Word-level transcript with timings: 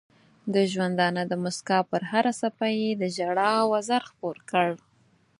د 0.53 0.55
ژوندانه 0.71 1.21
د 1.27 1.33
مسکا 1.43 1.79
پر 1.89 2.01
هره 2.11 2.31
څپه 2.41 2.67
یې 2.79 2.89
د 3.01 3.03
ژړا 3.15 3.53
وزر 3.71 4.01
خپور 4.11 4.37
کړ. 4.51 4.69